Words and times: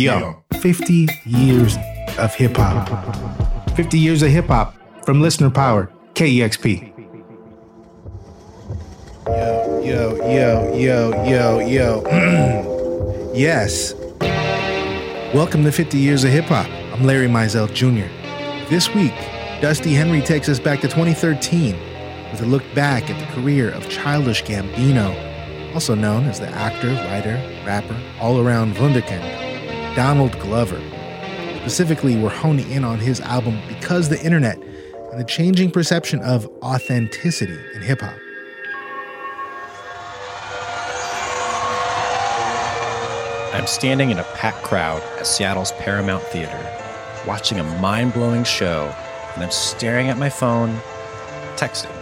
Yo, 0.00 0.42
50 0.62 1.08
years 1.26 1.76
of 2.16 2.34
hip 2.34 2.56
hop. 2.56 2.88
50 3.76 3.98
years 3.98 4.22
of 4.22 4.30
hip 4.30 4.46
hop 4.46 4.74
from 5.04 5.20
Listener 5.20 5.50
Power, 5.50 5.92
KEXP. 6.14 6.90
Yo, 9.26 9.82
yo, 9.84 10.74
yo, 10.74 10.74
yo, 10.74 11.24
yo, 11.26 11.58
yo. 11.58 13.32
yes. 13.34 13.92
Welcome 15.34 15.64
to 15.64 15.70
50 15.70 15.98
Years 15.98 16.24
of 16.24 16.30
Hip 16.30 16.46
Hop. 16.46 16.66
I'm 16.94 17.04
Larry 17.04 17.28
Mizell 17.28 17.70
Jr. 17.74 18.08
This 18.70 18.94
week, 18.94 19.12
Dusty 19.60 19.92
Henry 19.92 20.22
takes 20.22 20.48
us 20.48 20.58
back 20.58 20.80
to 20.80 20.88
2013 20.88 21.76
with 22.32 22.40
a 22.40 22.46
look 22.46 22.62
back 22.74 23.10
at 23.10 23.20
the 23.20 23.34
career 23.34 23.70
of 23.70 23.86
Childish 23.90 24.44
Gambino, 24.44 25.74
also 25.74 25.94
known 25.94 26.24
as 26.24 26.40
the 26.40 26.48
actor, 26.48 26.88
writer, 26.88 27.36
rapper, 27.66 28.00
all 28.18 28.40
around 28.40 28.76
Wunderkind, 28.76 29.49
Donald 30.00 30.32
Glover. 30.40 30.80
Specifically, 31.60 32.16
we're 32.16 32.30
honing 32.30 32.70
in 32.70 32.84
on 32.84 32.98
his 32.98 33.20
album 33.20 33.60
Because 33.68 34.08
the 34.08 34.18
Internet 34.24 34.56
and 35.10 35.20
the 35.20 35.24
changing 35.24 35.70
perception 35.70 36.22
of 36.22 36.48
authenticity 36.62 37.58
in 37.74 37.82
hip 37.82 38.00
hop. 38.00 38.16
I'm 43.52 43.66
standing 43.66 44.08
in 44.08 44.18
a 44.18 44.24
packed 44.36 44.62
crowd 44.62 45.02
at 45.18 45.26
Seattle's 45.26 45.72
Paramount 45.72 46.22
Theater, 46.22 46.78
watching 47.26 47.60
a 47.60 47.64
mind 47.78 48.14
blowing 48.14 48.44
show, 48.44 48.94
and 49.34 49.44
I'm 49.44 49.50
staring 49.50 50.08
at 50.08 50.16
my 50.16 50.30
phone, 50.30 50.80
texting. 51.56 51.94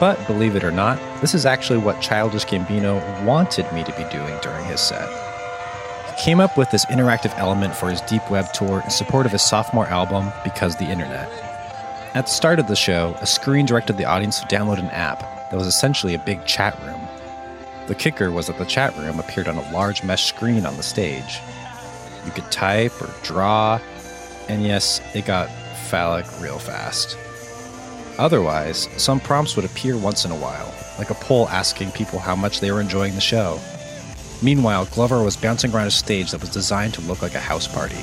But 0.00 0.26
believe 0.26 0.56
it 0.56 0.64
or 0.64 0.72
not, 0.72 0.98
this 1.20 1.36
is 1.36 1.46
actually 1.46 1.78
what 1.78 2.00
Childish 2.00 2.46
Gambino 2.46 3.24
wanted 3.24 3.72
me 3.72 3.84
to 3.84 3.92
be 3.92 4.02
doing 4.10 4.36
during 4.42 4.64
his 4.64 4.80
set. 4.80 5.25
Came 6.18 6.40
up 6.40 6.56
with 6.56 6.70
this 6.70 6.86
interactive 6.86 7.36
element 7.38 7.74
for 7.76 7.90
his 7.90 8.00
Deep 8.02 8.30
Web 8.30 8.50
tour 8.52 8.80
in 8.82 8.90
support 8.90 9.26
of 9.26 9.32
his 9.32 9.42
sophomore 9.42 9.86
album, 9.86 10.32
Because 10.44 10.74
the 10.76 10.86
Internet. 10.86 11.30
At 12.14 12.24
the 12.24 12.32
start 12.32 12.58
of 12.58 12.68
the 12.68 12.74
show, 12.74 13.14
a 13.20 13.26
screen 13.26 13.66
directed 13.66 13.98
the 13.98 14.06
audience 14.06 14.40
to 14.40 14.46
download 14.46 14.78
an 14.78 14.86
app 14.86 15.20
that 15.50 15.56
was 15.56 15.66
essentially 15.66 16.14
a 16.14 16.18
big 16.18 16.44
chat 16.46 16.82
room. 16.84 17.06
The 17.86 17.94
kicker 17.94 18.32
was 18.32 18.46
that 18.46 18.56
the 18.56 18.64
chat 18.64 18.96
room 18.96 19.20
appeared 19.20 19.46
on 19.46 19.58
a 19.58 19.72
large 19.72 20.02
mesh 20.02 20.24
screen 20.24 20.64
on 20.64 20.76
the 20.78 20.82
stage. 20.82 21.38
You 22.24 22.32
could 22.32 22.50
type 22.50 23.00
or 23.02 23.10
draw, 23.22 23.78
and 24.48 24.64
yes, 24.64 25.02
it 25.14 25.26
got 25.26 25.50
phallic 25.90 26.24
real 26.40 26.58
fast. 26.58 27.18
Otherwise, 28.18 28.88
some 28.96 29.20
prompts 29.20 29.54
would 29.54 29.66
appear 29.66 29.98
once 29.98 30.24
in 30.24 30.30
a 30.30 30.36
while, 30.36 30.74
like 30.98 31.10
a 31.10 31.14
poll 31.14 31.46
asking 31.50 31.90
people 31.92 32.18
how 32.18 32.34
much 32.34 32.60
they 32.60 32.72
were 32.72 32.80
enjoying 32.80 33.14
the 33.14 33.20
show. 33.20 33.60
Meanwhile, 34.42 34.86
Glover 34.86 35.22
was 35.22 35.36
bouncing 35.36 35.72
around 35.72 35.86
a 35.86 35.90
stage 35.90 36.30
that 36.30 36.40
was 36.40 36.50
designed 36.50 36.94
to 36.94 37.00
look 37.02 37.22
like 37.22 37.34
a 37.34 37.40
house 37.40 37.66
party. 37.66 37.96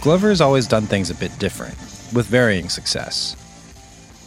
Glover 0.00 0.30
has 0.30 0.40
always 0.40 0.66
done 0.66 0.86
things 0.86 1.10
a 1.10 1.14
bit 1.14 1.36
different, 1.38 1.74
with 2.14 2.26
varying 2.26 2.68
success. 2.68 3.36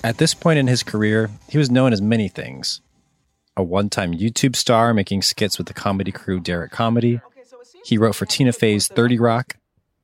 At 0.04 0.18
this 0.18 0.34
point 0.34 0.60
in 0.60 0.68
his 0.68 0.84
career, 0.84 1.32
he 1.50 1.58
was 1.58 1.72
known 1.72 1.94
as 1.94 2.02
many 2.02 2.28
things 2.28 2.82
a 3.56 3.64
one 3.64 3.90
time 3.90 4.14
YouTube 4.14 4.56
star 4.56 4.94
making 4.94 5.22
skits 5.22 5.58
with 5.58 5.68
the 5.68 5.74
comedy 5.74 6.12
crew 6.12 6.40
Derrick 6.40 6.72
Comedy. 6.72 7.22
He 7.86 7.98
wrote 7.98 8.16
for 8.16 8.26
Tina 8.26 8.52
Fey's 8.52 8.88
30 8.88 9.20
Rock. 9.20 9.58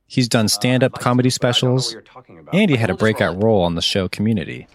He's 0.06 0.28
done 0.28 0.48
stand 0.48 0.82
up 0.82 0.98
comedy 0.98 1.30
specials. 1.30 1.96
And 2.52 2.70
he 2.70 2.76
had 2.76 2.90
a 2.90 2.94
breakout 2.94 3.42
role 3.42 3.62
on 3.62 3.74
the 3.74 3.82
show 3.82 4.08
Community. 4.08 4.66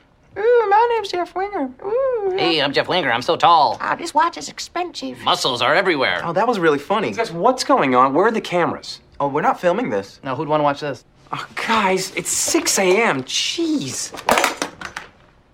Ooh, 1.05 1.07
my 1.07 1.11
name's 1.11 1.29
Jeff 1.29 1.35
Winger. 1.35 1.71
Ooh. 1.85 2.35
Hey, 2.37 2.61
I'm 2.61 2.73
Jeff 2.73 2.87
Winger. 2.87 3.11
I'm 3.11 3.21
so 3.21 3.35
tall. 3.35 3.77
Ah, 3.79 3.95
this 3.95 4.13
watch 4.13 4.37
is 4.37 4.49
expensive. 4.49 5.19
Muscles 5.21 5.61
are 5.61 5.75
everywhere. 5.75 6.21
Oh, 6.23 6.33
that 6.33 6.47
was 6.47 6.57
really 6.57 6.79
funny. 6.79 7.11
Guys, 7.11 7.31
what's 7.31 7.63
going 7.63 7.93
on? 7.93 8.13
Where 8.13 8.25
are 8.25 8.31
the 8.31 8.41
cameras? 8.41 9.01
Oh, 9.19 9.27
we're 9.27 9.41
not 9.41 9.59
filming 9.59 9.89
this. 9.91 10.19
Now, 10.23 10.35
who'd 10.35 10.47
want 10.47 10.61
to 10.61 10.63
watch 10.63 10.81
this? 10.81 11.05
Oh, 11.31 11.47
guys, 11.67 12.11
it's 12.15 12.29
6 12.31 12.79
a.m. 12.79 13.23
Jeez. 13.23 14.13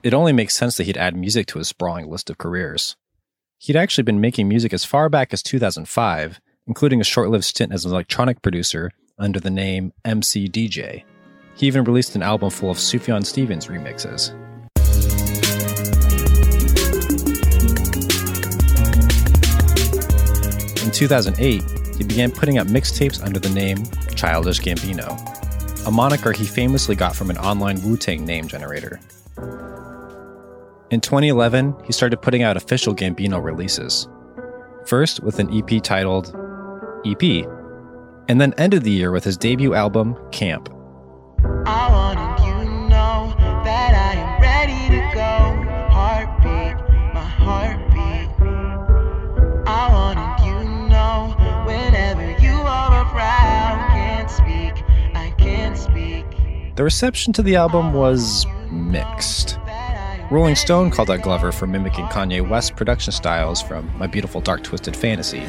It 0.03 0.13
only 0.13 0.31
makes 0.33 0.55
sense 0.55 0.77
that 0.77 0.85
he'd 0.85 0.97
add 0.97 1.15
music 1.15 1.47
to 1.47 1.59
his 1.59 1.67
sprawling 1.67 2.09
list 2.09 2.29
of 2.29 2.37
careers. 2.37 2.95
He'd 3.59 3.75
actually 3.75 4.03
been 4.03 4.21
making 4.21 4.47
music 4.47 4.73
as 4.73 4.85
far 4.85 5.09
back 5.09 5.33
as 5.33 5.43
2005, 5.43 6.39
including 6.65 7.01
a 7.01 7.03
short 7.05 7.29
lived 7.29 7.43
stint 7.43 7.73
as 7.73 7.83
an 7.85 7.91
electronic 7.91 8.41
producer 8.41 8.89
under 9.19 9.39
the 9.39 9.51
name 9.51 9.91
MC 10.05 10.47
DJ. 10.47 11.03
He 11.55 11.67
even 11.67 11.83
released 11.83 12.15
an 12.15 12.23
album 12.23 12.49
full 12.49 12.71
of 12.71 12.77
Sufjan 12.77 13.25
Stevens 13.25 13.67
remixes. 13.67 14.33
In 20.91 20.95
2008, 20.95 21.63
he 21.95 22.03
began 22.03 22.31
putting 22.31 22.57
out 22.57 22.67
mixtapes 22.67 23.23
under 23.23 23.39
the 23.39 23.47
name 23.47 23.77
Childish 24.13 24.59
Gambino, 24.59 25.87
a 25.87 25.89
moniker 25.89 26.33
he 26.33 26.43
famously 26.43 26.97
got 26.97 27.15
from 27.15 27.29
an 27.29 27.37
online 27.37 27.81
Wu 27.81 27.95
Tang 27.95 28.25
name 28.25 28.45
generator. 28.45 28.99
In 30.89 30.99
2011, 30.99 31.75
he 31.85 31.93
started 31.93 32.21
putting 32.21 32.43
out 32.43 32.57
official 32.57 32.93
Gambino 32.93 33.41
releases. 33.41 34.09
First 34.85 35.23
with 35.23 35.39
an 35.39 35.49
EP 35.57 35.81
titled 35.81 36.35
EP, 37.05 37.47
and 38.27 38.41
then 38.41 38.53
ended 38.57 38.83
the 38.83 38.91
year 38.91 39.11
with 39.11 39.23
his 39.23 39.37
debut 39.37 39.73
album, 39.73 40.17
Camp. 40.33 40.67
The 56.81 56.85
reception 56.85 57.31
to 57.33 57.43
the 57.43 57.57
album 57.57 57.93
was 57.93 58.47
mixed. 58.71 59.59
Rolling 60.31 60.55
Stone 60.55 60.89
called 60.89 61.11
out 61.11 61.21
Glover 61.21 61.51
for 61.51 61.67
mimicking 61.67 62.07
Kanye 62.07 62.41
West's 62.49 62.71
production 62.71 63.13
styles 63.13 63.61
from 63.61 63.95
My 63.99 64.07
Beautiful 64.07 64.41
Dark 64.41 64.63
Twisted 64.63 64.95
Fantasy. 64.97 65.41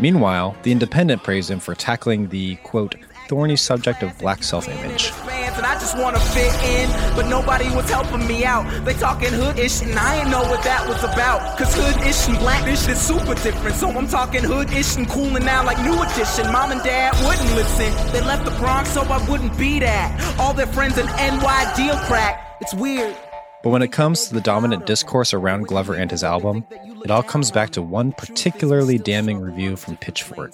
Meanwhile, 0.00 0.56
The 0.64 0.72
Independent 0.72 1.22
praised 1.22 1.48
him 1.48 1.60
for 1.60 1.76
tackling 1.76 2.28
the, 2.30 2.56
quote, 2.64 2.96
thorny 3.28 3.54
subject 3.54 4.02
of 4.02 4.18
black 4.18 4.42
self 4.42 4.68
image. 4.68 5.12
Fans 5.52 5.58
and 5.58 5.66
I 5.66 5.74
just 5.78 5.98
wanna 5.98 6.20
fit 6.20 6.52
in, 6.64 6.88
but 7.14 7.26
nobody 7.26 7.68
was 7.74 7.88
helping 7.90 8.26
me 8.26 8.44
out. 8.44 8.64
They 8.84 8.94
talking 8.94 9.32
hood-ish, 9.32 9.82
and 9.82 9.98
I 9.98 10.20
ain't 10.20 10.30
know 10.30 10.42
what 10.42 10.62
that 10.64 10.86
was 10.88 11.02
about. 11.04 11.58
Cause 11.58 11.74
hood-ish 11.74 12.28
and 12.28 12.38
blackish 12.38 12.88
is 12.88 13.00
super 13.00 13.34
different. 13.34 13.76
So 13.76 13.90
I'm 13.90 14.08
talking 14.08 14.42
hood-ish 14.42 14.96
and 14.96 15.08
cooling 15.08 15.44
now 15.44 15.64
like 15.64 15.78
new 15.80 16.00
edition. 16.02 16.50
Mom 16.52 16.72
and 16.72 16.82
dad 16.82 17.14
wouldn't 17.26 17.54
listen. 17.54 17.92
They 18.12 18.20
left 18.20 18.44
the 18.44 18.52
Bronx 18.52 18.90
so 18.90 19.02
I 19.02 19.18
wouldn't 19.28 19.56
be 19.58 19.80
that. 19.80 20.38
All 20.38 20.54
their 20.54 20.66
friends 20.66 20.98
in 20.98 21.06
NY 21.06 21.72
deal 21.76 21.96
crack. 22.06 22.56
It's 22.60 22.74
weird. 22.74 23.16
But 23.62 23.70
when 23.70 23.82
it 23.82 23.92
comes 23.92 24.26
to 24.26 24.34
the 24.34 24.40
dominant 24.40 24.86
discourse 24.86 25.32
around 25.32 25.68
Glover 25.68 25.94
and 25.94 26.10
his 26.10 26.24
album, 26.24 26.64
it 27.04 27.10
all 27.10 27.22
comes 27.22 27.50
back 27.50 27.70
to 27.70 27.82
one 27.82 28.12
particularly 28.12 28.98
damning 28.98 29.40
review 29.40 29.76
from 29.76 29.96
Pitchfork. 29.96 30.52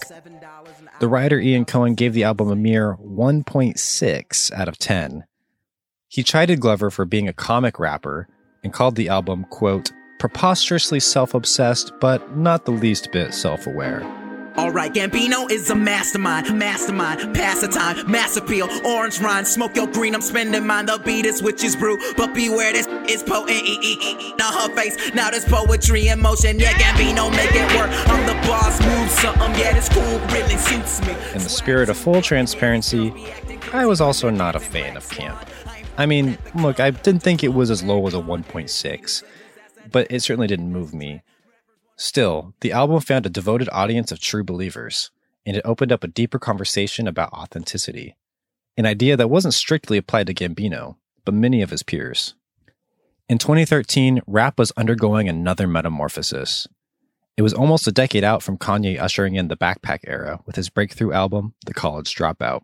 The 1.01 1.09
writer 1.09 1.41
Ian 1.41 1.65
Cohen 1.65 1.95
gave 1.95 2.13
the 2.13 2.25
album 2.25 2.51
a 2.51 2.57
mere 2.57 2.97
1.6 2.97 4.53
out 4.53 4.69
of 4.69 4.79
10. 4.79 5.25
He 6.09 6.23
chided 6.23 6.61
Glover 6.61 6.91
for 6.91 7.05
being 7.05 7.29
a 7.29 7.33
comic 7.33 7.79
rapper 7.79 8.29
and 8.63 8.73
called 8.73 8.97
the 8.97 9.09
album, 9.09 9.45
quote, 9.51 9.93
preposterously 10.19 11.01
self 11.01 11.35
obsessed, 11.35 11.93
but 12.01 12.37
not 12.37 12.65
the 12.65 12.73
least 12.73 13.13
bit 13.13 13.33
self 13.33 13.67
aware. 13.67 14.03
Alright, 14.59 14.93
Gambino 14.93 15.49
is 15.53 15.71
a 15.71 15.75
mastermind, 15.77 16.59
mastermind, 16.59 17.33
pass 17.33 17.61
the 17.61 17.69
time, 17.69 18.11
mass 18.11 18.37
appeal, 18.37 18.69
orange 18.85 19.21
rind, 19.21 19.47
smoke 19.47 19.77
your 19.77 19.87
green, 19.87 20.17
I'm 20.17 20.21
spending 20.21 20.67
mine, 20.67 20.87
the 20.87 20.99
beat 20.99 21.27
is 21.27 21.41
witch's 21.41 21.77
brew, 21.77 21.97
but 22.17 22.35
beware 22.35 22.73
this 22.73 22.89
is 23.09 23.23
potent, 23.23 24.37
now 24.37 24.51
her 24.51 24.75
face, 24.75 25.15
now 25.15 25.31
there's 25.31 25.45
poetry 25.45 26.09
in 26.09 26.21
motion, 26.21 26.59
yeah, 26.59 26.73
Gambino 26.73 27.31
make 27.31 27.53
it 27.53 27.77
work, 27.77 27.89
I'm 28.11 28.27
the 28.27 28.35
boss, 28.49 28.85
move 28.85 29.09
something, 29.11 29.61
yeah, 29.61 29.75
this 29.75 29.89
cool 29.89 30.19
really 30.35 30.57
suits 30.57 31.01
me. 31.03 31.13
In 31.35 31.45
the 31.45 31.49
spirit 31.49 31.89
of 31.89 31.97
full 31.97 32.21
transparency, 32.21 33.15
I 33.73 33.87
was 33.87 34.01
also 34.01 34.29
not 34.29 34.57
a 34.57 34.61
fan 34.61 34.97
of 34.97 35.09
Camp. 35.09 35.39
I 35.97 36.07
mean, 36.07 36.37
look, 36.57 36.81
I 36.81 36.91
didn't 36.91 37.23
think 37.23 37.45
it 37.45 37.55
was 37.55 37.71
as 37.71 37.85
low 37.85 38.05
as 38.09 38.15
a 38.15 38.19
1.6, 38.19 39.23
but 39.93 40.09
it 40.11 40.21
certainly 40.21 40.49
didn't 40.49 40.73
move 40.73 40.93
me. 40.93 41.23
Still, 42.01 42.55
the 42.61 42.71
album 42.71 43.01
found 43.01 43.27
a 43.27 43.31
devoted 43.31 43.69
audience 43.73 44.13
of 44.13 44.21
true 44.21 44.45
believers, 44.45 45.11
and 45.45 45.57
it 45.57 45.63
opened 45.65 45.91
up 45.91 46.05
a 46.05 46.09
deeper 46.09 46.39
conversation 46.39 47.09
about 47.09 47.33
authenticity, 47.33 48.17
an 48.77 48.87
idea 48.87 49.17
that 49.17 49.29
wasn't 49.29 49.53
strictly 49.53 49.99
applied 49.99 50.29
to 50.29 50.35
Gambino, 50.35 50.97
but 51.25 51.35
many 51.35 51.61
of 51.61 51.71
his 51.71 51.83
peers. 51.83 52.37
In 53.29 53.39
2013, 53.39 54.21
rap 54.29 54.61
was 54.61 54.73
undergoing 54.77 55.29
another 55.29 55.67
metamorphosis. 55.67 56.69
It 57.37 57.43
was 57.43 57.53
almost 57.53 57.89
a 57.89 57.93
decade 57.93 58.23
out 58.23 58.45
from 58.45 58.59
Kanye 58.59 59.01
ushering 59.01 59.35
in 59.35 59.49
the 59.49 59.57
backpack 59.57 59.99
era 60.07 60.39
with 60.47 60.55
his 60.55 60.71
breakthrough 60.71 61.13
album, 61.13 61.55
The 61.67 61.75
College 61.75 62.15
Dropout. 62.15 62.63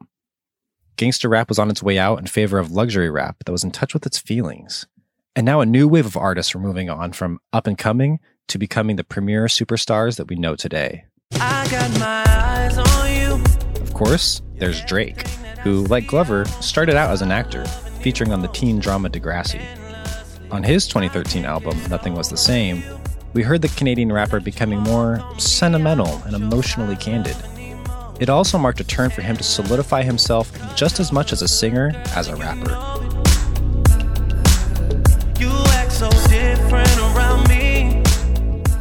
Gangster 0.96 1.28
rap 1.28 1.48
was 1.48 1.58
on 1.58 1.70
its 1.70 1.82
way 1.82 1.98
out 1.98 2.20
in 2.20 2.26
favor 2.26 2.60
of 2.60 2.70
luxury 2.70 3.10
rap 3.10 3.42
that 3.44 3.52
was 3.52 3.64
in 3.64 3.72
touch 3.72 3.94
with 3.94 4.06
its 4.06 4.16
feelings. 4.16 4.86
And 5.34 5.44
now 5.44 5.60
a 5.60 5.66
new 5.66 5.88
wave 5.88 6.06
of 6.06 6.16
artists 6.16 6.54
were 6.54 6.60
moving 6.60 6.88
on 6.88 7.12
from 7.12 7.40
up 7.52 7.66
and 7.66 7.76
coming 7.76 8.20
to 8.48 8.58
becoming 8.58 8.96
the 8.96 9.04
premier 9.04 9.46
superstars 9.46 10.16
that 10.16 10.28
we 10.28 10.36
know 10.36 10.56
today. 10.56 11.04
I 11.34 11.68
got 11.70 11.98
my 11.98 12.24
eyes 12.26 12.78
on 12.78 13.12
you. 13.12 13.44
Of 13.82 13.94
course, 13.94 14.42
there's 14.56 14.84
Drake, 14.84 15.26
who, 15.62 15.84
like 15.86 16.06
Glover, 16.06 16.44
started 16.60 16.96
out 16.96 17.10
as 17.10 17.22
an 17.22 17.32
actor, 17.32 17.64
featuring 18.00 18.32
on 18.32 18.42
the 18.42 18.48
teen 18.48 18.78
drama 18.78 19.08
Degrassi. 19.08 19.62
On 20.50 20.62
his 20.62 20.86
2013 20.86 21.44
album, 21.44 21.78
Nothing 21.88 22.14
Was 22.14 22.30
the 22.30 22.36
Same, 22.36 22.82
we 23.32 23.42
heard 23.42 23.62
the 23.62 23.68
Canadian 23.68 24.12
rapper 24.12 24.38
becoming 24.38 24.78
more 24.80 25.20
sentimental 25.38 26.22
and 26.24 26.36
emotionally 26.36 26.96
candid. 26.96 27.36
It 28.20 28.28
also 28.28 28.58
marked 28.58 28.78
a 28.80 28.84
turn 28.84 29.10
for 29.10 29.22
him 29.22 29.36
to 29.36 29.42
solidify 29.42 30.02
himself 30.02 30.52
just 30.76 31.00
as 31.00 31.10
much 31.10 31.32
as 31.32 31.42
a 31.42 31.48
singer 31.48 31.92
as 32.14 32.28
a 32.28 32.36
rapper. 32.36 32.70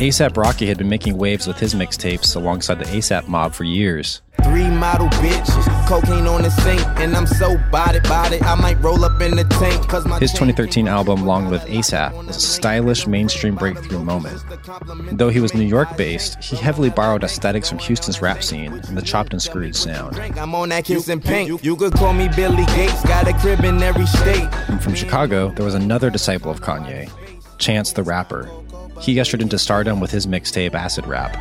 ASAP 0.04 0.36
Rocky 0.36 0.68
had 0.68 0.78
been 0.78 0.90
making 0.90 1.16
waves 1.16 1.48
with 1.48 1.58
his 1.58 1.74
mixtapes 1.74 2.36
alongside 2.36 2.78
the 2.78 2.84
ASAP 2.84 3.30
mob 3.30 3.54
for 3.54 3.64
years. 3.64 4.22
Three 4.44 4.68
model 4.68 5.08
bitches, 5.08 5.88
cocaine 5.88 6.28
on 6.28 6.42
the 6.42 6.50
sink, 6.50 6.82
and 7.00 7.16
I'm 7.16 7.26
so 7.26 7.58
body 7.72 8.02
body. 8.02 8.42
I 8.42 8.56
might 8.56 8.78
roll 8.82 9.06
up 9.06 9.22
in 9.22 9.38
the 9.38 9.46
tank, 9.46 9.88
cause 9.88 10.06
my 10.06 10.20
His 10.20 10.32
2013 10.32 10.90
album, 10.90 11.26
Long 11.26 11.50
Live 11.50 11.62
ASAP, 11.62 12.18
was 12.28 12.36
a 12.36 12.40
stylish 12.42 13.08
mainstream 13.08 13.56
breakthrough 13.56 14.04
moment. 14.04 14.44
Though 15.18 15.30
he 15.30 15.40
was 15.40 15.54
New 15.54 15.64
York 15.64 15.96
based, 15.96 16.44
he 16.44 16.58
heavily 16.58 16.90
borrowed 16.90 17.24
aesthetics 17.24 17.70
from 17.70 17.78
Houston's 17.80 18.22
rap 18.22 18.44
scene 18.44 18.74
and 18.74 18.98
the 18.98 19.02
chopped 19.02 19.32
and 19.32 19.42
screwed 19.42 19.74
sound. 19.74 20.20
I'm 20.38 20.54
on 20.54 20.68
that 20.68 20.84
kiss 20.84 21.08
and 21.08 21.24
pink. 21.24 21.64
You 21.64 21.78
could 21.78 21.94
call 21.94 22.12
me 22.12 22.28
Billy 22.36 22.66
Gates, 22.76 23.02
got 23.04 23.30
a 23.30 23.34
crib 23.36 23.64
in 23.64 23.82
every 23.82 24.08
state. 24.08 24.50
And 24.68 24.84
from 24.84 24.96
Chicago, 24.96 25.52
there 25.52 25.64
was 25.64 25.76
another 25.76 26.10
disciple 26.10 26.52
of 26.52 26.60
Kanye, 26.60 27.10
Chance 27.58 27.94
the 27.94 28.04
Rapper. 28.04 28.52
He 29.04 29.20
ushered 29.20 29.42
into 29.42 29.60
stardom 29.60 30.00
with 30.00 30.12
his 30.12 30.28
mixtape 30.28 30.74
Acid 30.74 31.06
Rap. 31.06 31.36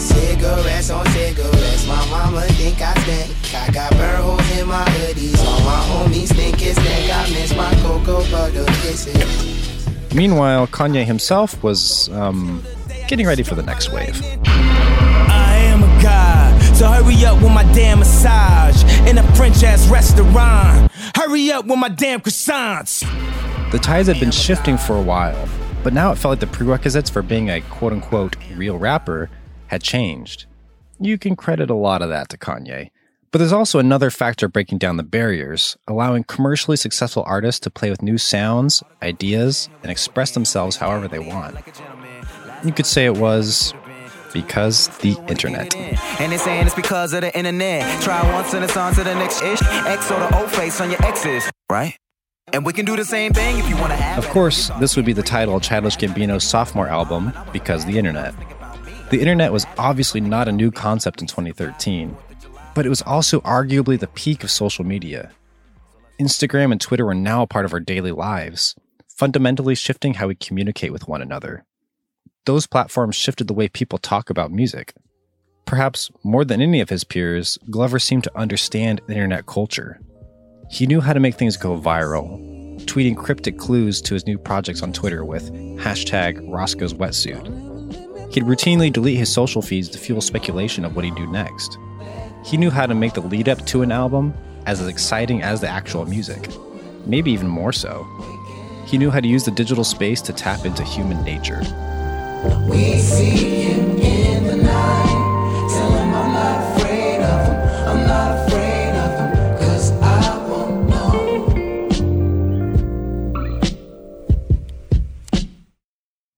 Cigarettes 0.00 0.88
on 0.88 1.04
cigarettes, 1.08 1.86
my 1.86 2.02
mama 2.08 2.40
think 2.52 2.80
I 2.80 2.94
stink. 3.02 3.54
I 3.54 3.70
got 3.70 3.92
burn 3.92 4.22
holes 4.22 4.58
in 4.58 4.66
my 4.66 4.84
hoodies, 4.86 5.38
all 5.44 5.60
my 5.60 6.08
homies 6.08 6.34
think 6.34 6.56
it's 6.62 6.80
stink. 6.80 7.14
I 7.14 7.28
miss 7.30 7.54
my 7.54 7.70
cocoa 7.82 8.28
butter 8.30 8.64
kisses. 8.80 9.86
Meanwhile, 10.14 10.66
Kanye 10.68 11.04
himself 11.04 11.62
was 11.62 12.08
um, 12.08 12.64
getting 13.06 13.26
ready 13.26 13.42
for 13.42 13.54
the 13.54 13.62
next 13.62 13.92
wave. 13.92 14.22
I 14.46 15.56
am 15.58 15.82
a 15.82 16.02
god, 16.02 16.74
so 16.74 16.88
hurry 16.88 17.22
up 17.26 17.36
with 17.42 17.52
my 17.52 17.64
damn 17.74 17.98
massage 17.98 18.82
in 19.06 19.18
a 19.18 19.22
French 19.34 19.62
ass 19.62 19.86
restaurant. 19.88 20.90
Hurry 21.14 21.52
up 21.52 21.66
with 21.66 21.78
my 21.78 21.90
damn 21.90 22.20
croissants. 22.20 23.02
The 23.72 23.78
tides 23.78 24.08
had 24.08 24.18
been 24.18 24.30
shifting 24.30 24.78
for 24.78 24.96
a 24.96 25.02
while, 25.02 25.48
but 25.84 25.92
now 25.92 26.10
it 26.10 26.16
felt 26.16 26.32
like 26.32 26.40
the 26.40 26.46
prerequisites 26.46 27.10
for 27.10 27.22
being 27.22 27.50
a 27.50 27.60
quote 27.60 27.92
unquote 27.92 28.36
real 28.56 28.78
rapper 28.78 29.30
had 29.66 29.82
changed. 29.82 30.46
You 30.98 31.18
can 31.18 31.36
credit 31.36 31.68
a 31.68 31.74
lot 31.74 32.00
of 32.00 32.08
that 32.08 32.30
to 32.30 32.38
Kanye. 32.38 32.88
But 33.30 33.38
there's 33.38 33.52
also 33.52 33.78
another 33.78 34.10
factor 34.10 34.48
breaking 34.48 34.78
down 34.78 34.96
the 34.96 35.02
barriers, 35.02 35.76
allowing 35.86 36.24
commercially 36.24 36.76
successful 36.76 37.24
artists 37.26 37.60
to 37.60 37.70
play 37.70 37.90
with 37.90 38.00
new 38.00 38.16
sounds, 38.16 38.82
ideas, 39.02 39.68
and 39.82 39.90
express 39.90 40.30
themselves 40.30 40.76
however 40.76 41.06
they 41.06 41.18
want. 41.18 41.56
You 42.64 42.72
could 42.72 42.86
say 42.86 43.04
it 43.04 43.18
was 43.18 43.74
because 44.32 44.88
the 44.98 45.16
internet. 45.28 45.74
And 45.76 46.32
they're 46.32 46.38
saying 46.38 46.66
it's 46.66 46.74
because 46.74 47.12
of 47.12 47.20
the 47.22 47.36
internet. 47.36 48.02
Try 48.02 48.22
once 48.32 48.54
and 48.54 48.64
it's 48.64 48.76
on 48.76 48.94
to 48.94 49.04
the 49.04 49.14
next 49.14 49.42
ish. 49.42 49.62
X 49.62 50.10
or 50.10 50.18
the 50.18 50.38
old 50.38 50.50
face 50.50 50.80
on 50.80 50.90
your 50.90 51.04
exes, 51.04 51.50
right? 51.70 51.96
And 52.54 52.64
we 52.64 52.72
can 52.72 52.86
do 52.86 52.94
the 52.94 53.04
same 53.04 53.32
thing 53.32 53.58
if 53.58 53.68
you 53.68 53.76
want 53.76 53.88
to 53.88 53.96
have 53.96 54.16
Of 54.16 54.30
course, 54.30 54.68
this 54.78 54.94
would 54.94 55.04
be 55.04 55.12
the 55.12 55.24
title 55.24 55.56
of 55.56 55.62
Childish 55.62 55.96
Gambino's 55.96 56.44
sophomore 56.44 56.86
album, 56.86 57.32
Because 57.52 57.84
the 57.84 57.98
Internet. 57.98 58.32
The 59.10 59.18
internet 59.20 59.50
was 59.52 59.66
obviously 59.76 60.20
not 60.20 60.46
a 60.46 60.52
new 60.52 60.70
concept 60.70 61.20
in 61.20 61.26
2013, 61.26 62.16
but 62.76 62.86
it 62.86 62.90
was 62.90 63.02
also 63.02 63.40
arguably 63.40 63.98
the 63.98 64.06
peak 64.06 64.44
of 64.44 64.52
social 64.52 64.84
media. 64.84 65.32
Instagram 66.20 66.70
and 66.70 66.80
Twitter 66.80 67.04
were 67.04 67.12
now 67.12 67.42
a 67.42 67.48
part 67.48 67.64
of 67.64 67.72
our 67.72 67.80
daily 67.80 68.12
lives, 68.12 68.76
fundamentally 69.08 69.74
shifting 69.74 70.14
how 70.14 70.28
we 70.28 70.36
communicate 70.36 70.92
with 70.92 71.08
one 71.08 71.22
another. 71.22 71.64
Those 72.46 72.68
platforms 72.68 73.16
shifted 73.16 73.48
the 73.48 73.54
way 73.54 73.68
people 73.68 73.98
talk 73.98 74.30
about 74.30 74.52
music. 74.52 74.94
Perhaps 75.66 76.08
more 76.22 76.44
than 76.44 76.62
any 76.62 76.80
of 76.80 76.88
his 76.88 77.02
peers, 77.02 77.58
Glover 77.68 77.98
seemed 77.98 78.22
to 78.24 78.38
understand 78.38 79.00
internet 79.08 79.46
culture. 79.46 79.98
He 80.68 80.86
knew 80.86 81.00
how 81.00 81.12
to 81.12 81.20
make 81.20 81.34
things 81.36 81.56
go 81.56 81.78
viral, 81.78 82.40
tweeting 82.86 83.16
cryptic 83.16 83.58
clues 83.58 84.00
to 84.02 84.14
his 84.14 84.26
new 84.26 84.38
projects 84.38 84.82
on 84.82 84.92
Twitter 84.92 85.24
with 85.24 85.52
hashtag 85.78 86.44
Roscoe's 86.50 86.94
wetsuit. 86.94 87.44
He'd 88.32 88.44
routinely 88.44 88.92
delete 88.92 89.18
his 89.18 89.32
social 89.32 89.62
feeds 89.62 89.88
to 89.90 89.98
fuel 89.98 90.20
speculation 90.20 90.84
of 90.84 90.96
what 90.96 91.04
he'd 91.04 91.14
do 91.14 91.26
next. 91.26 91.78
He 92.44 92.56
knew 92.56 92.70
how 92.70 92.86
to 92.86 92.94
make 92.94 93.14
the 93.14 93.20
lead 93.20 93.48
up 93.48 93.64
to 93.66 93.82
an 93.82 93.92
album 93.92 94.34
as 94.66 94.84
exciting 94.86 95.42
as 95.42 95.60
the 95.60 95.68
actual 95.68 96.06
music, 96.06 96.48
maybe 97.06 97.30
even 97.30 97.48
more 97.48 97.72
so. 97.72 98.06
He 98.86 98.98
knew 98.98 99.10
how 99.10 99.20
to 99.20 99.28
use 99.28 99.44
the 99.44 99.50
digital 99.50 99.84
space 99.84 100.20
to 100.22 100.32
tap 100.32 100.64
into 100.64 100.82
human 100.82 101.22
nature. 101.24 101.60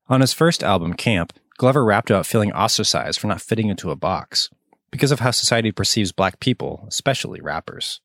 On 0.09 0.21
his 0.21 0.33
first 0.33 0.63
album, 0.63 0.95
Camp, 0.95 1.33
Glover 1.59 1.85
rapped 1.85 2.11
about 2.11 2.27
feeling 2.27 2.53
ostracized 2.53 3.19
for 3.19 3.27
not 3.27 3.41
fitting 3.41 3.69
into 3.69 3.91
a 3.91 3.97
box 3.97 4.51
because 4.93 5.11
of 5.11 5.21
how 5.21 5.33
society 5.33 5.73
perceives 5.73 6.13
black 6.13 6.39
people, 6.39 6.85
especially 6.87 7.41
rappers. 7.41 8.01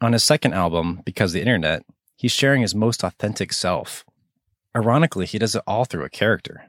On 0.00 0.14
his 0.14 0.24
second 0.24 0.54
album, 0.54 1.02
Because 1.04 1.32
the 1.32 1.40
Internet, 1.40 1.84
he's 2.16 2.32
sharing 2.32 2.62
his 2.62 2.74
most 2.74 3.04
authentic 3.04 3.52
self. 3.52 4.04
Ironically, 4.74 5.26
he 5.26 5.38
does 5.38 5.54
it 5.54 5.62
all 5.66 5.84
through 5.84 6.04
a 6.04 6.10
character. 6.10 6.64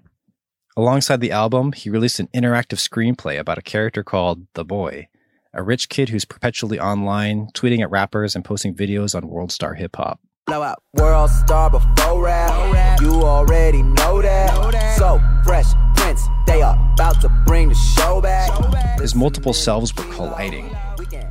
Alongside 0.75 1.21
the 1.21 1.31
album, 1.31 1.71
he 1.71 1.89
released 1.89 2.19
an 2.19 2.27
interactive 2.35 2.79
screenplay 2.79 3.39
about 3.39 3.57
a 3.57 3.63
character 3.63 4.03
called 4.03 4.47
The 4.53 4.65
Boy, 4.65 5.07
a 5.53 5.63
rich 5.63 5.87
kid 5.87 6.09
who's 6.09 6.25
perpetually 6.25 6.77
online, 6.77 7.47
tweeting 7.53 7.81
at 7.81 7.89
rappers 7.89 8.35
and 8.35 8.43
posting 8.43 8.75
videos 8.75 9.15
on 9.15 9.29
World 9.29 9.53
Star 9.53 9.75
Hip 9.75 9.95
Hop. 9.95 10.19
Blow 10.47 10.61
out 10.61 10.77
world 10.93 11.31
star 11.31 11.71
before 11.71 12.23
rap. 12.23 13.01
You 13.01 13.23
already 13.23 13.81
know 13.81 14.21
that. 14.21 14.95
So 14.95 15.19
fresh 15.43 15.65
prince, 15.95 16.21
they 16.45 16.61
are 16.61 16.77
about 16.93 17.19
to 17.21 17.29
bring 17.47 17.69
the 17.69 17.75
show 17.75 18.21
back. 18.21 18.99
His 18.99 19.15
multiple 19.15 19.53
selves 19.53 19.95
were 19.95 20.03
colliding. 20.13 20.75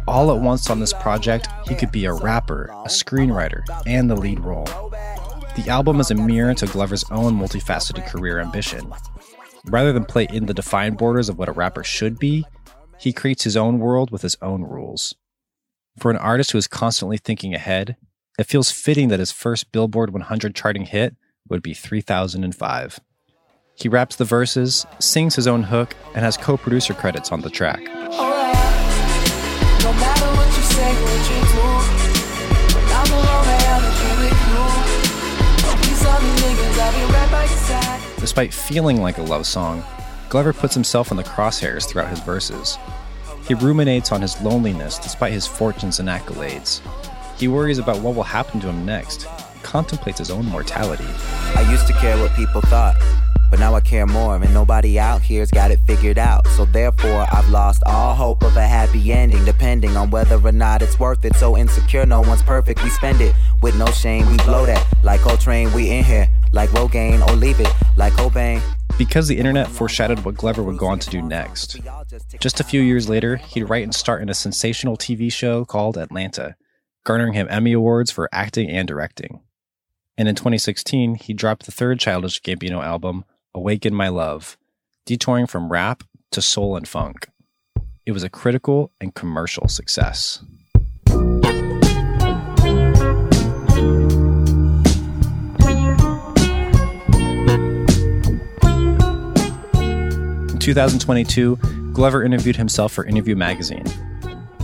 All 0.08 0.34
at 0.34 0.42
once 0.42 0.68
on 0.68 0.80
this 0.80 0.92
project, 0.92 1.46
he 1.68 1.76
could 1.76 1.92
be 1.92 2.06
a 2.06 2.12
rapper, 2.12 2.64
a 2.84 2.88
screenwriter, 2.88 3.62
and 3.86 4.10
the 4.10 4.16
lead 4.16 4.40
role. 4.40 4.66
The 5.54 5.66
album 5.68 6.00
is 6.00 6.10
a 6.10 6.16
mirror 6.16 6.54
to 6.54 6.66
Glover's 6.66 7.04
own 7.12 7.38
multifaceted 7.38 8.06
career 8.08 8.40
ambition. 8.40 8.92
Rather 9.66 9.92
than 9.92 10.04
play 10.04 10.26
in 10.30 10.46
the 10.46 10.54
defined 10.54 10.98
borders 10.98 11.28
of 11.28 11.38
what 11.38 11.48
a 11.48 11.52
rapper 11.52 11.84
should 11.84 12.18
be, 12.18 12.44
he 12.98 13.12
creates 13.12 13.44
his 13.44 13.56
own 13.56 13.78
world 13.78 14.10
with 14.10 14.22
his 14.22 14.36
own 14.42 14.62
rules. 14.62 15.14
For 16.00 16.10
an 16.10 16.16
artist 16.16 16.50
who 16.50 16.58
is 16.58 16.66
constantly 16.66 17.16
thinking 17.16 17.54
ahead, 17.54 17.96
it 18.38 18.44
feels 18.44 18.70
fitting 18.70 19.08
that 19.08 19.20
his 19.20 19.32
first 19.32 19.70
Billboard 19.72 20.12
100 20.12 20.54
charting 20.54 20.86
hit 20.86 21.16
would 21.48 21.62
be 21.62 21.74
3005. 21.74 23.00
He 23.76 23.88
raps 23.88 24.16
the 24.16 24.24
verses, 24.24 24.86
sings 24.98 25.36
his 25.36 25.46
own 25.46 25.64
hook, 25.64 25.94
and 26.14 26.24
has 26.24 26.36
co 26.36 26.56
producer 26.56 26.94
credits 26.94 27.30
on 27.32 27.42
the 27.42 27.50
track. 27.50 27.80
No 27.84 27.90
matter 29.92 30.26
what 30.26 30.46
you 30.46 30.62
say, 30.62 30.94
what 31.02 31.30
you 31.30 31.40
do, 31.52 31.62
when 32.74 32.84
I'm 32.90 33.12
alone, 33.12 33.46
I 33.46 33.58
have 33.66 33.82
to 33.82 33.90
be 34.00 34.10
with 34.22 34.40
you. 34.50 34.62
These 35.88 36.04
other 36.04 36.32
niggas, 36.42 36.78
I'll 36.78 36.92
be 36.92 37.04
right 37.12 37.30
by 37.30 37.44
your 37.44 37.58
side. 37.58 38.00
Despite 38.20 38.54
feeling 38.54 39.00
like 39.02 39.18
a 39.18 39.22
love 39.22 39.46
song, 39.46 39.84
Glover 40.28 40.52
puts 40.52 40.74
himself 40.74 41.10
in 41.10 41.16
the 41.16 41.24
crosshairs 41.24 41.86
throughout 41.88 42.10
his 42.10 42.20
verses. 42.20 42.78
He 43.46 43.54
ruminates 43.54 44.10
on 44.10 44.22
his 44.22 44.40
loneliness 44.40 44.98
despite 44.98 45.32
his 45.32 45.46
fortunes 45.46 46.00
and 46.00 46.08
accolades. 46.08 46.80
He 47.36 47.48
worries 47.48 47.78
about 47.78 48.00
what 48.00 48.14
will 48.14 48.22
happen 48.22 48.60
to 48.60 48.68
him 48.68 48.86
next, 48.86 49.26
contemplates 49.62 50.18
his 50.18 50.30
own 50.30 50.46
mortality. 50.46 51.06
I 51.56 51.68
used 51.70 51.86
to 51.88 51.92
care 51.94 52.16
what 52.18 52.32
people 52.34 52.60
thought, 52.62 52.96
but 53.50 53.58
now 53.60 53.74
I 53.74 53.80
care 53.80 54.06
more, 54.06 54.36
and 54.36 54.54
nobody 54.54 54.98
out 54.98 55.22
here's 55.22 55.50
got 55.50 55.70
it 55.70 55.80
figured 55.86 56.18
out. 56.18 56.46
So 56.48 56.64
therefore, 56.64 57.26
I've 57.32 57.48
lost 57.48 57.82
all 57.86 58.14
hope 58.14 58.42
of 58.42 58.56
a 58.56 58.66
happy 58.66 59.12
ending, 59.12 59.44
depending 59.44 59.96
on 59.96 60.10
whether 60.10 60.36
or 60.36 60.52
not 60.52 60.82
it's 60.82 60.98
worth 60.98 61.24
it. 61.24 61.34
So 61.36 61.56
insecure, 61.56 62.06
no 62.06 62.20
one's 62.20 62.42
perfect. 62.42 62.82
We 62.82 62.90
spend 62.90 63.20
it 63.20 63.34
with 63.62 63.76
no 63.76 63.86
shame. 63.86 64.30
We 64.30 64.36
blow 64.38 64.66
that 64.66 64.86
like 65.02 65.20
Coltrane. 65.20 65.72
We 65.72 65.90
in 65.90 66.04
here 66.04 66.28
like 66.52 66.70
Rogaine, 66.70 67.26
or 67.28 67.34
leave 67.34 67.60
it 67.60 67.68
like 67.96 68.12
Cobain. 68.14 68.62
Because 68.96 69.26
the 69.26 69.38
internet 69.38 69.66
foreshadowed 69.66 70.24
what 70.24 70.36
Glover 70.36 70.62
would 70.62 70.78
go 70.78 70.86
on 70.86 71.00
to 71.00 71.10
do 71.10 71.20
next. 71.20 71.80
Just 72.38 72.60
a 72.60 72.64
few 72.64 72.80
years 72.80 73.08
later, 73.08 73.36
he'd 73.36 73.64
write 73.64 73.82
and 73.82 73.94
star 73.94 74.20
in 74.20 74.28
a 74.28 74.34
sensational 74.34 74.96
TV 74.96 75.32
show 75.32 75.64
called 75.64 75.98
Atlanta, 75.98 76.54
garnering 77.04 77.34
him 77.34 77.46
Emmy 77.50 77.72
Awards 77.72 78.10
for 78.10 78.28
acting 78.32 78.70
and 78.70 78.88
directing. 78.88 79.40
And 80.16 80.26
in 80.26 80.34
2016, 80.34 81.16
he 81.16 81.34
dropped 81.34 81.66
the 81.66 81.72
third 81.72 82.00
Childish 82.00 82.40
Gambino 82.40 82.82
album, 82.82 83.24
Awaken 83.54 83.94
My 83.94 84.08
Love, 84.08 84.56
detouring 85.04 85.46
from 85.46 85.70
rap 85.70 86.02
to 86.32 86.40
soul 86.40 86.76
and 86.76 86.88
funk. 86.88 87.28
It 88.06 88.12
was 88.12 88.22
a 88.22 88.28
critical 88.28 88.90
and 89.00 89.14
commercial 89.14 89.68
success. 89.68 90.42
In 100.48 100.58
2022, 100.58 101.56
Glover 101.92 102.24
interviewed 102.24 102.56
himself 102.56 102.92
for 102.92 103.04
Interview 103.04 103.36
Magazine. 103.36 103.84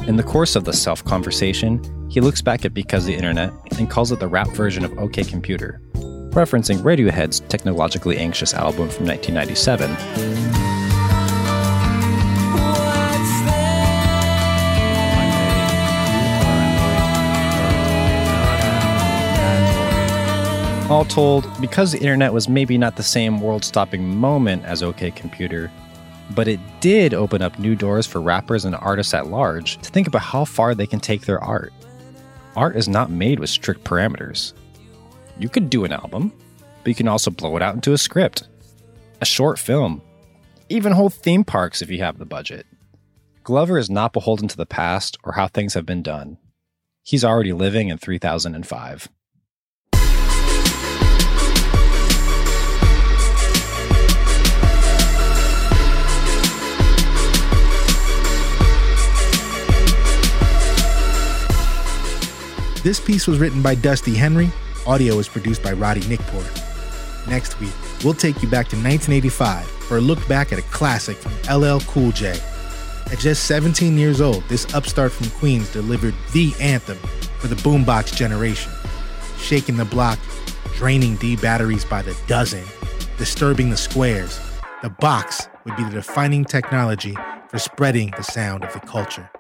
In 0.07 0.17
the 0.17 0.23
course 0.23 0.57
of 0.57 0.65
the 0.65 0.73
self 0.73 1.05
conversation, 1.05 1.83
he 2.11 2.21
looks 2.21 2.43
back 2.43 2.65
at 2.65 2.75
Because 2.75 3.07
the 3.07 3.15
Internet 3.15 3.53
and 3.79 3.89
calls 3.89 4.11
it 4.11 4.19
the 4.19 4.27
rap 4.27 4.49
version 4.49 4.85
of 4.85 4.99
OK 4.99 5.23
Computer, 5.23 5.81
referencing 6.31 6.79
Radiohead's 6.79 7.39
technologically 7.49 8.19
anxious 8.19 8.53
album 8.53 8.91
from 8.91 9.07
1997. 9.07 9.89
All 20.91 21.05
told, 21.05 21.49
because 21.61 21.93
the 21.93 21.99
internet 21.99 22.33
was 22.33 22.49
maybe 22.49 22.77
not 22.77 22.97
the 22.97 23.05
same 23.05 23.41
world 23.41 23.65
stopping 23.65 24.17
moment 24.17 24.65
as 24.65 24.83
OK 24.83 25.13
Computer, 25.13 25.71
but 26.31 26.49
it 26.49 26.59
did 26.81 27.15
open 27.15 27.43
up 27.43 27.57
new 27.61 27.77
doors 27.77 28.09
for 28.09 28.21
rappers 28.21 28.65
and 28.65 28.75
artists 28.75 29.15
at 29.15 29.29
large 29.29 29.79
to 29.83 29.91
think 29.91 30.09
about 30.09 30.23
how 30.23 30.45
far 30.45 30.75
they 30.75 30.89
can 30.89 30.99
take 30.99 31.23
their 31.23 31.39
art. 31.45 31.73
Art 32.57 32.77
is 32.77 32.89
not 32.89 33.11
made 33.11 33.39
with 33.39 33.51
strict 33.51 33.85
parameters. 33.85 34.53
You 35.39 35.49
could 35.49 35.71
do 35.71 35.85
an 35.85 35.93
album, 35.93 36.33
but 36.83 36.89
you 36.89 36.95
can 36.95 37.09
also 37.09 37.31
blow 37.31 37.57
it 37.57 37.63
out 37.63 37.75
into 37.75 37.93
a 37.93 37.99
script, 37.99 38.49
a 39.21 39.25
short 39.25 39.59
film, 39.59 40.03
even 40.69 40.93
whole 40.93 41.11
theme 41.11 41.45
parks 41.45 41.81
if 41.81 41.91
you 41.91 41.99
have 41.99 42.19
the 42.19 42.27
budget. 42.27 42.67
Glover 43.45 43.79
is 43.79 43.89
not 43.89 44.13
beholden 44.13 44.49
to 44.49 44.57
the 44.57 44.67
past 44.67 45.17
or 45.25 45.33
how 45.33 45.47
things 45.47 45.75
have 45.75 45.87
been 45.87 46.03
done. 46.03 46.39
He's 47.03 47.25
already 47.25 47.53
living 47.53 47.89
in 47.89 47.99
3005. 47.99 49.09
This 62.91 62.99
piece 62.99 63.29
was 63.29 63.39
written 63.39 63.63
by 63.63 63.77
Dusty 63.77 64.17
Henry. 64.17 64.51
Audio 64.85 65.15
was 65.15 65.29
produced 65.29 65.63
by 65.63 65.73
Roddy 65.75 66.01
Nikpour. 66.01 66.45
Next 67.29 67.61
week, 67.61 67.71
we'll 68.03 68.15
take 68.15 68.43
you 68.43 68.49
back 68.49 68.67
to 68.71 68.75
1985 68.75 69.65
for 69.65 69.99
a 69.99 70.01
look 70.01 70.27
back 70.27 70.53
at 70.53 70.59
a 70.59 70.63
classic 70.63 71.17
from 71.17 71.31
LL 71.49 71.79
Cool 71.83 72.11
J. 72.11 72.37
At 73.13 73.21
just 73.21 73.45
17 73.45 73.97
years 73.97 74.21
old, 74.21 74.43
this 74.49 74.75
upstart 74.75 75.13
from 75.13 75.31
Queens 75.39 75.73
delivered 75.73 76.15
the 76.33 76.53
anthem 76.59 76.97
for 77.39 77.47
the 77.47 77.55
boombox 77.55 78.13
generation, 78.17 78.73
shaking 79.39 79.77
the 79.77 79.85
block, 79.85 80.19
draining 80.75 81.15
D 81.15 81.37
batteries 81.37 81.85
by 81.85 82.03
the 82.03 82.17
dozen, 82.27 82.65
disturbing 83.19 83.71
the 83.71 83.77
squares. 83.77 84.41
The 84.83 84.91
box 84.91 85.47
would 85.65 85.77
be 85.77 85.85
the 85.85 85.91
defining 85.91 86.45
technology 86.45 87.17
for 87.51 87.61
spreading 87.61 88.13
the 88.17 88.25
sound 88.25 88.65
of 88.65 88.73
the 88.73 88.81
culture. 88.81 89.31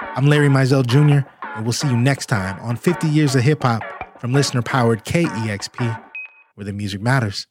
I'm 0.00 0.26
Larry 0.26 0.50
Mizell 0.50 0.86
Jr., 0.86 1.26
and 1.54 1.64
we'll 1.64 1.72
see 1.72 1.88
you 1.88 1.96
next 1.96 2.26
time 2.26 2.58
on 2.60 2.76
50 2.76 3.08
Years 3.08 3.34
of 3.34 3.42
Hip 3.42 3.62
Hop 3.62 3.82
from 4.20 4.32
listener 4.32 4.62
powered 4.62 5.04
KEXP, 5.04 6.02
where 6.54 6.64
the 6.64 6.72
music 6.72 7.00
matters. 7.00 7.46